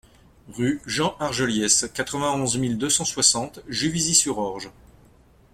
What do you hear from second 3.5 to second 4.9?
Juvisy-sur-Orge